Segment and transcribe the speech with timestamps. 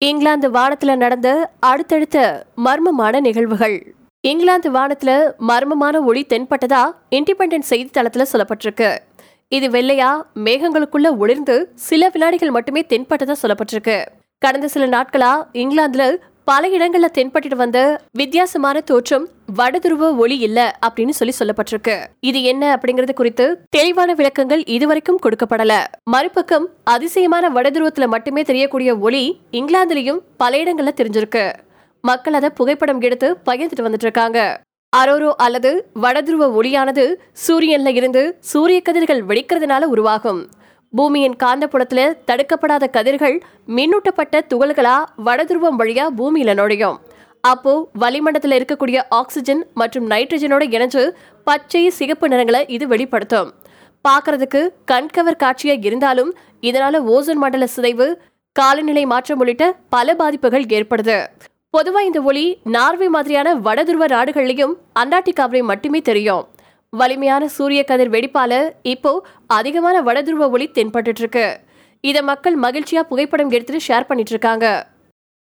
[0.00, 3.94] இங்கிலாந்து வானத்துல நடந்த அடுத்தடுத்த மர்மமான நிகழ்வுகள்.
[4.20, 8.98] இங்கிலாந்து வானத்துல மர்மமான ஒளி தென்பட்டதா இண்டிபெண்டன்ட் செய்தித்தளத்துல சொல்லப்பட்டிருக்கு.
[9.48, 14.06] இது வெள்ளையா மேகங்களுக்குள்ள ஒளிர்ந்து சில வினாடிகள் மட்டுமே தென்பட்டதா சொல்லப்பட்டிருக்கு.
[14.38, 16.16] கடந்த சில நாட்களா இங்கிலாந்துல
[16.48, 22.06] பல இடங்கள்ல தென்பட்டு வந்த வித்தியாசமான தோற்றம் வடதுருவ ஒளி இல்ல அப்படின்னு சொல்லி சொல்லப்பட்டிருக்கு.
[22.20, 25.72] இது என்ன அப்படிங்கறது குறித்து தெளிவான விளக்கங்கள் இதுவரைக்கும் கொடுக்கப்படல.
[26.04, 31.52] மறுபக்கம் அதிசயமான வடதுருவத்துல மட்டுமே தெரியக்கூடிய ஒளி இங்கிலாந்துலயும் பல இடங்கள்ல தெரிஞ்சிருக்கு.
[32.00, 34.60] மக்கள் அதை புகைப்படம் எடுத்து பகிர்ந்துட்டு வந்துட்டு இருக்காங்க.
[34.96, 37.14] அரோரோ அல்லது வடதுருவ ஒளியானது
[37.46, 40.48] சூரியன்ல இருந்து சூரிய கதிர்கள் வெடிக்கிறதுனால உருவாகும்.
[40.96, 43.36] பூமியின் காந்தப்புலத்துல தடுக்கப்படாத கதிர்கள்
[43.76, 44.96] மின்னூட்டப்பட்ட துகள்களா
[45.26, 46.96] வடதுருவம் வழியா பூமியில நுழையும்.
[47.40, 51.02] அப்போ வளிமண்டலத்தில் இருக்கக்கூடிய ஆக்சிஜன் மற்றும் நைட்ரஜனோட இணைஞ்சு
[51.44, 53.50] பச்சை சிகப்பு நிறங்களை இது வெளிப்படுத்தும்.
[54.08, 54.60] பார்க்கறதுக்கு
[54.92, 58.08] கண்கவர் காட்சியா இருந்தாலும் இதனால ஓசோன் மண்டல சிதைவு
[58.52, 61.18] காலநிலை மாற்றம் உள்ளிட்ட பல பாதிப்புகள் ஏற்படுது.
[61.70, 62.44] பொதுவாக இந்த ஒளி
[62.76, 66.44] நார்வே மாதிரியான வடதுருவ நாடுகள்லையும் அண்டார்டிகாவிலையும் மட்டுமே தெரியும்.
[66.92, 69.10] வலிமையான சூரிய கதிர் வெடிப்பால இப்போ
[69.46, 71.46] அதிகமான வடதுருவ ஒளி தென்பட்டு இருக்கு.
[72.00, 74.66] இதை மக்கள் மகிழ்ச்சியா புகைப்படம் எடுத்துட்டு ஷேர் பண்ணிட்டு இருக்காங்க.